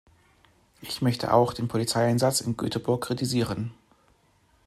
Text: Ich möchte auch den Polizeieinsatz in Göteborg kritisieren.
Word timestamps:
Ich 0.81 1.03
möchte 1.03 1.31
auch 1.31 1.53
den 1.53 1.67
Polizeieinsatz 1.67 2.41
in 2.41 2.57
Göteborg 2.57 3.03
kritisieren. 3.03 3.71